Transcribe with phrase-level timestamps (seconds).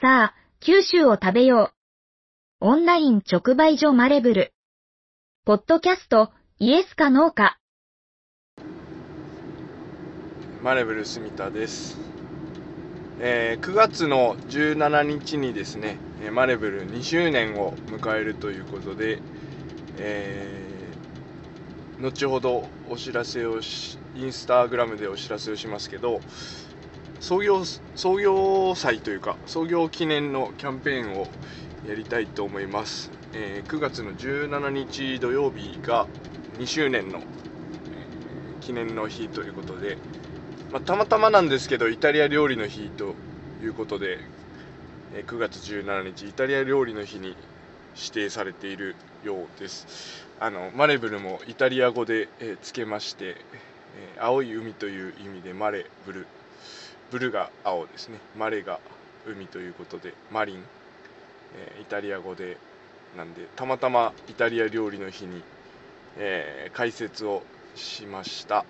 [0.00, 1.72] さあ、九州を食べよ
[2.60, 2.66] う。
[2.68, 4.52] オンライン直売所マレブル。
[5.44, 7.58] ポッドキャスト、イエスかノーか。
[10.62, 11.98] マレブル住田です、
[13.18, 15.98] えー9月の17日にですね
[16.30, 19.18] マレブル2周年を迎えるということで、
[19.98, 26.20] えー後ほどお知らせをしインスタグラムでお知らせをしますけど
[27.20, 27.64] 創業
[27.96, 31.26] 創業祭というか創業記念のキャンペーンを
[31.86, 36.06] やりたいと思います、えー9月の17日土曜日が
[36.58, 37.24] 2周年の、えー
[38.60, 39.96] 記念の日ということで、
[40.70, 43.14] まあ、たまたまなんですけどイタリア料理の日と
[43.62, 44.18] いうことで、
[45.14, 47.34] えー9月17日イタリア料理の日に
[47.96, 50.26] 指定されているようです。
[50.38, 53.36] あのマレブルもイタリア語で、えーつけまして、
[54.14, 56.26] え青い海という意味でマレブル
[57.10, 58.18] ブルが青ですね。
[58.36, 58.80] マレが
[59.26, 60.62] 海ということでマリン、
[61.56, 62.58] えーイタリア語で
[63.16, 65.42] なんでたまたまイタリア料理の日に、
[66.18, 67.42] えー解説を
[67.74, 68.64] しました。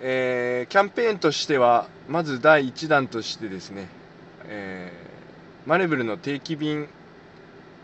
[0.00, 3.88] えーキャンペーンとしてはまず第1弾としてですね、
[4.46, 6.88] えーマレブルの定期便、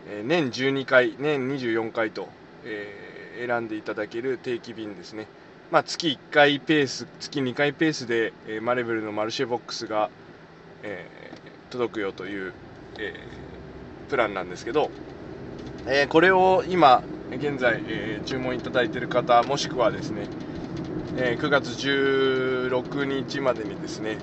[0.09, 2.27] え年12回年24回と、
[2.65, 5.27] え選んでいただける定期便ですね、
[5.71, 10.09] まあ、月1回ペース月2回ペースで、えーマレブルのマルシェボックスが、
[10.83, 11.39] えー
[11.71, 12.53] 届くよという、
[12.97, 14.89] えープランなんですけど、
[15.85, 20.27] えーこれを今現在、えー注文いただいている方もしくはですね
[21.17, 24.17] えー9月16日までにですね、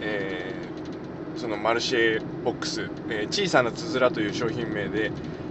[0.00, 5.10] えーそのマルシェボックス、えー小さなつづらという商品名で、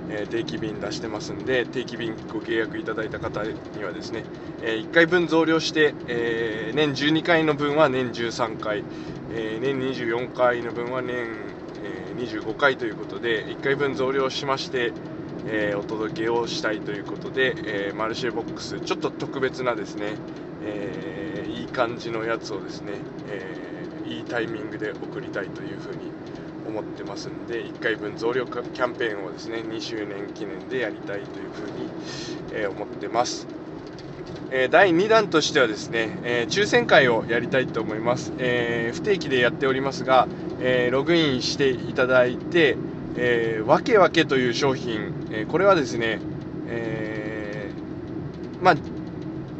[0.10, 4.24] え定期便出してますんで定期便ご契約いただいた方にはですね、
[4.62, 8.84] え1回分増量して、え年12回の分は年13回、
[9.34, 11.28] え年24回の分は年、
[11.84, 14.92] え25回ということで1回分増量しまして
[15.48, 17.56] えお届けをしたいということで、
[17.90, 20.14] えマルシェボックスちょっと特別なですね、
[20.66, 22.94] えいい感じのやつをですね、
[23.30, 23.70] え
[24.08, 26.12] いいタイミングで送りたいというふうに
[26.70, 31.90] 思ってますんで1回分増量キャンペーンをですね2周年記念でやりたいというふうに、
[32.54, 33.48] えー思ってます。
[34.52, 40.28] えー第2弾としてはですね、えー抽選会をやりたいと思います、えー不定期でやっておりますが、
[40.62, 42.78] えーログインしていただいて、
[43.16, 46.20] えーわけわけという商品、えーこれはですね、
[46.68, 48.76] えーまあ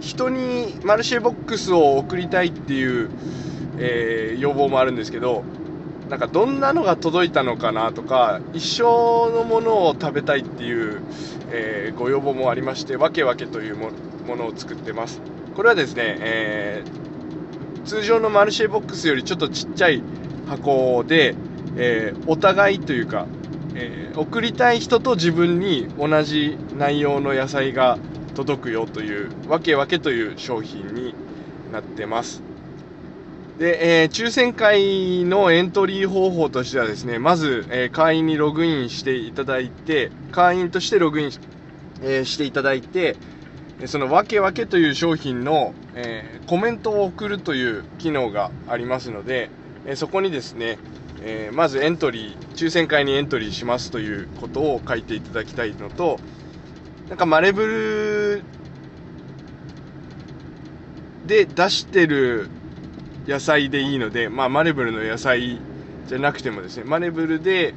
[0.02, 3.10] 人にマルシェボックスを送りたいっていう、
[3.78, 5.44] えー要望もあるんですけど
[6.10, 11.02] なんかどんなのが届いたのかなとか一生のものを食べたいっていう、
[11.52, 13.92] えーご要望もありましてわけわけというも
[14.36, 15.22] のを作ってます。
[15.56, 17.10] これはですね、えー
[17.86, 20.04] 通常のマルシェボックスよりちょっとちっちゃい
[20.48, 21.36] 箱で、
[21.76, 23.28] えーお互いというか、
[23.76, 28.00] え送りたい人と自分に同じ内容の野菜が
[28.36, 31.14] 届くよというわけわけという商品に
[31.72, 32.49] なってます。
[33.60, 41.40] で、えー抽選会のエントリー方法としてはですねまず、えー会員にログインしていただいて会員としてログインし,、
[42.02, 43.18] えーしていただいて
[43.82, 49.50] えそのわけわけという商品の、えコメントを送るという機能がありますので、
[49.86, 50.78] えそこにですね、
[51.22, 56.20] えまずエントリー抽選会にエントリーしますということを書いていただきたいのと
[57.08, 58.44] なんかマレブル
[61.26, 62.50] で出してる
[63.30, 65.60] 野菜でいいので、まあ、マレブルの野菜
[66.08, 67.76] じゃなくてもですねマレブルで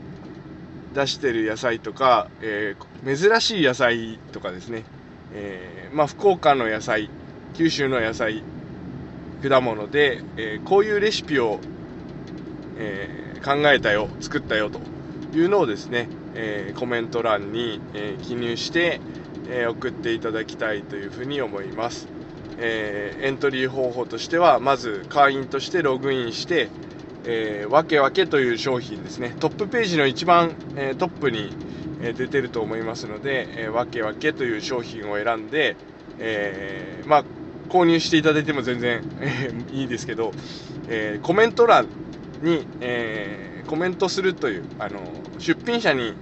[0.95, 4.85] 出してる野菜とか、えー珍しい野菜とかですね、
[5.35, 7.11] えーまあ、福岡の野菜
[7.55, 8.45] 九州の野菜
[9.43, 11.59] 果物で、えーこういうレシピを、
[12.79, 14.79] えー考えたよ作ったよと
[15.37, 19.01] いうのをですね、えーコメント欄に、えー記入して、
[19.51, 22.07] えー送っていただきたいというふうに思います、
[22.59, 26.69] えーエントリー方法としてはまず会員としてログインして、
[27.25, 29.35] えーわけわけという商品ですね。
[29.39, 31.53] トップページの一番、えートップに、
[32.03, 35.77] え出てると思いますので、えーわけわけという商品を選んで、
[36.19, 37.25] えまあ
[37.69, 40.33] 購入していただいても全然、えいいですけど、
[40.89, 41.87] えコメント欄
[42.43, 45.01] に、えコメントするというあの
[45.39, 46.13] 出品者に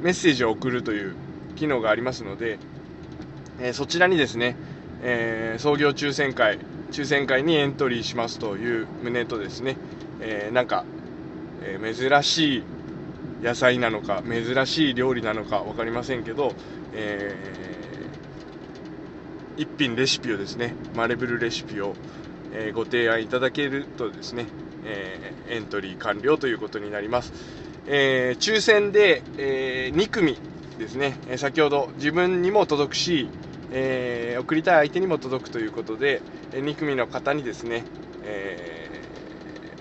[0.00, 1.14] メッセージを送るという
[1.56, 2.58] 機能がありますので、
[3.60, 4.56] えそちらにですね、
[5.04, 6.58] えー創業抽選会
[6.90, 9.76] 抽選会にエントリーしますという旨とですね、
[10.20, 10.84] えーなんか、
[11.62, 12.62] えー珍しい
[13.42, 16.52] 野菜なのか珍しい料理なのか分かりませんけど、
[16.94, 21.94] えー一品レシピをですねマレブルレシピを、
[22.52, 24.46] えご提案いただけるとですね、
[24.84, 27.32] え、エントリー完了ということになります。
[27.86, 30.38] えー、抽選で、え、2組
[30.78, 33.28] ですね、先ほど自分にも届くし、
[33.74, 36.22] え送りたい相手にも届くということで、
[36.52, 37.84] え2組の方にですね、
[38.22, 38.88] え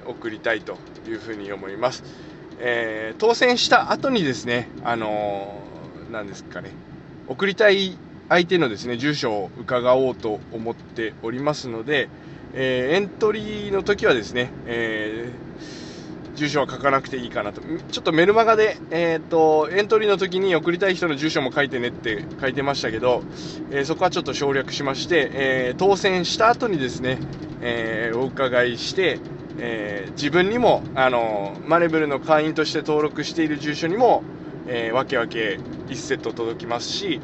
[0.06, 2.04] 送りたいというふうに思います。
[2.60, 6.72] え当選した後にですね、あのー、ですかね、
[7.28, 7.98] 送りたい
[8.30, 12.10] 相手のですね、住所を伺おうと思っておりますので、
[12.54, 15.83] え、エントリーの時はですね、えー、
[16.44, 17.62] 住所は書かなくていいかなと。
[17.62, 23.24] ちょっとメルマガで、えっ、ー、と、エントリーの時に送りたい人の住所も書いてねって書いてましたけど、
[23.72, 27.18] えー、そこはちょっと省略しまして、え当選した後にですね、
[27.62, 29.20] えお伺いして、
[29.58, 34.24] え自分にも、あのマレブルの会員として登録している住所にも、
[34.68, 37.22] えわけわけ1セット届きますし、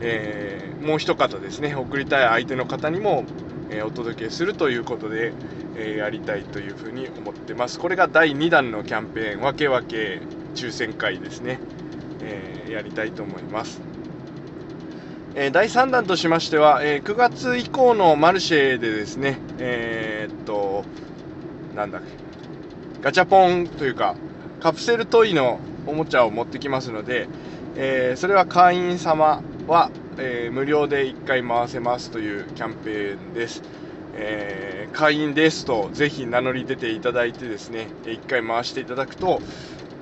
[0.00, 3.24] えもう一方ですね、送りたい相手の方にも、
[3.70, 5.32] えお届けするということで、
[5.76, 7.78] えやりたいというふうに思ってます。
[7.78, 10.20] これが第2弾のキャンペーン、わけわけ
[10.54, 11.58] 抽選会ですね、
[12.22, 13.80] えやりたいと思います。
[15.34, 20.84] え第3弾としましては、え9月以降のマルシェでですね、えー、っと、
[21.76, 22.08] なんだっけ、
[23.02, 24.16] ガチャポンというか、
[24.60, 27.28] カプセルトイのおもちゃを持ってきますので、
[27.76, 33.62] えー、それは会員様は、えー、無料で1回回せますというキャンペーンです。
[34.14, 39.40] えー、会員ですとぜひ名乗り出ていただいてですね、1回回していただくと、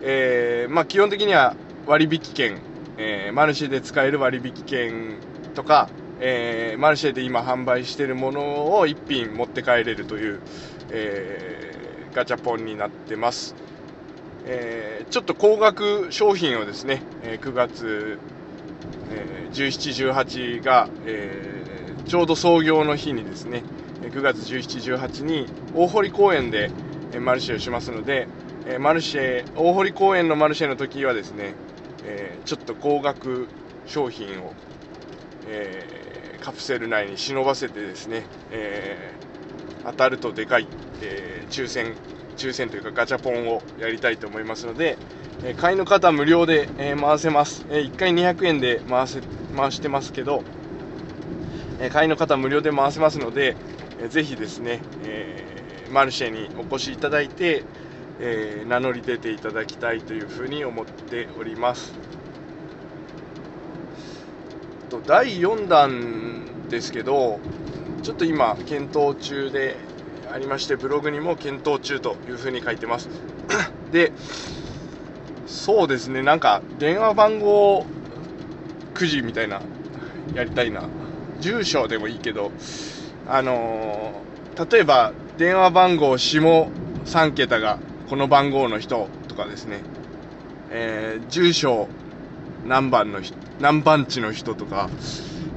[0.00, 1.54] えー、まあ、基本的には
[1.86, 2.58] 割引券、
[2.96, 5.18] えマルシェで使える割引券
[5.54, 8.40] とか、えマルシェで今販売しているもの
[8.78, 10.40] を1品持って帰れるという、
[10.90, 13.54] えガチャポンになってます。
[14.46, 18.18] えちょっと高額商品をですね、え9月
[19.12, 23.62] え、17、18が、えー、ちょうど創業の日にですね、
[24.02, 26.70] 9月17、18に大堀公園で
[27.20, 28.28] マルシェをしますので、
[28.80, 31.54] マルシェ、大堀公園のマルシェの時はですね、
[32.04, 33.48] え、ちょっと高額
[33.86, 34.52] 商品を、
[35.48, 39.12] え、カプセル内に忍ばせてですね、え、
[39.84, 40.66] 当たるとでかい、
[41.02, 41.94] え抽選、
[42.36, 44.98] 抽選というかガチャポンをやりたいと思いますので、
[45.44, 49.20] え会員の方無料で、え回せます、え1回200円で回せ
[49.56, 50.42] 回してますけど、
[51.80, 53.56] え会員の方無料で回せますので、
[54.00, 55.44] えー、ぜひですね、え
[55.90, 57.64] マルシェにお越しいただいて、
[58.20, 61.92] え名乗り出ていただきたいというふうに思っております。
[64.88, 67.40] と第4弾ですけど
[68.02, 69.76] ちょっと今検討中で
[70.36, 73.08] ありましてブログにも検討中というふうに書いてます。
[73.90, 74.12] で
[75.46, 77.86] そうですね、なんか電話番号
[78.92, 79.62] くじみたいな、
[80.34, 80.82] やりたいな。
[81.40, 82.52] 住所でもいいけど、
[83.26, 86.68] あのー、例えば電話番号下
[87.06, 87.78] 3桁が
[88.10, 89.80] この番号の人とかですね、
[90.70, 91.88] えー、住所
[92.66, 93.20] 何番の
[93.58, 94.90] 何番地の人とか、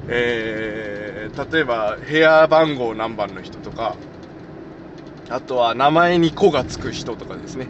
[0.07, 3.97] えー、例えば部屋番号何番の人とか、
[5.29, 7.67] あとは名前に「子」がつく人とかですね、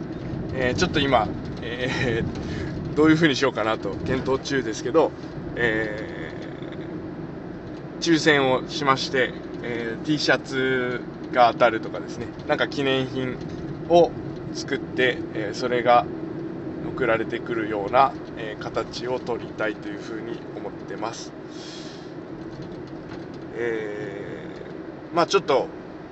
[0.54, 1.28] えー、ちょっと今
[1.62, 5.10] えー、 どういうふうにしようかなと検討中ですけど、
[5.56, 11.00] えー、抽選をしまして、えー、T シャツ
[11.32, 13.36] が当たるとかですね、なんか記念品
[13.88, 14.10] を
[14.52, 16.04] 作って、えそれが
[16.88, 21.32] 送られてくるような、え形を取りたいというふうに思ってます。
[23.54, 24.26] え
[25.14, 25.68] まあちょっと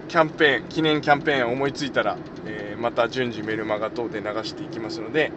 [0.08, 5.30] キャンペーン、記念キャンペーン思いついたら、えー、また順次メルマガ等で流していきますので、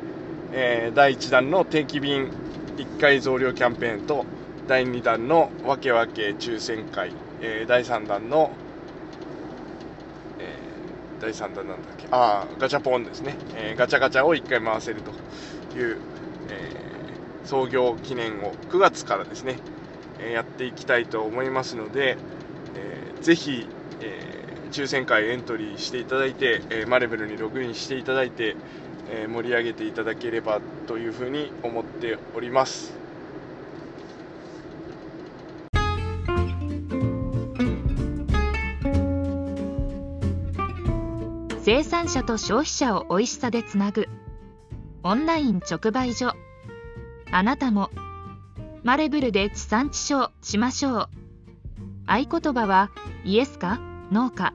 [0.54, 2.32] えー、第1弾の定期便
[2.78, 4.26] 1回増量キャンペーンと、
[4.68, 7.12] 第2弾のわけわけ抽選会、
[7.42, 8.52] えー、第3弾の、
[10.40, 15.12] えー、第3弾なんだっけ、ああ、ガチャポンですね、え、ガチャガチャを1回回せると
[15.78, 15.98] いう、
[16.50, 16.72] え
[17.44, 19.58] 創業記念を9月からですね、
[20.20, 22.16] えやっていきたいと思いますので、
[22.76, 23.68] えー、ぜひ、
[24.00, 24.31] え
[24.72, 28.56] 抽選会エントリーしていただいて、えマレブルにログインしていただいて、
[29.10, 32.94] え盛り上げていただければというふうに思っております。
[41.64, 44.08] 生産者と消費者を美味しさでつなぐ
[45.04, 46.34] オンライン直売所。
[47.32, 47.90] あなたも
[48.84, 51.10] マレブルで地産地消しましょう。
[52.08, 52.90] 合言葉は
[53.26, 53.80] イエスか
[54.12, 54.54] ノーか。